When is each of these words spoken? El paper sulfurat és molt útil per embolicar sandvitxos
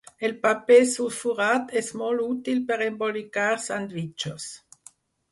El 0.27 0.31
paper 0.43 0.77
sulfurat 0.91 1.75
és 1.81 1.89
molt 2.01 2.23
útil 2.31 2.61
per 2.71 2.77
embolicar 2.85 3.45
sandvitxos 3.67 4.49